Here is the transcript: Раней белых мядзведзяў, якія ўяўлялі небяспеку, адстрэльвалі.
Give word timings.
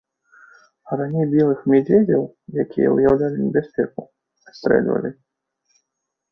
Раней 1.01 1.25
белых 1.33 1.59
мядзведзяў, 1.73 2.23
якія 2.65 2.89
ўяўлялі 2.95 3.37
небяспеку, 3.45 4.01
адстрэльвалі. 4.51 5.09